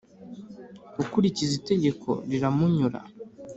[1.01, 2.99] Ukurikiza itegeko, riramunyura,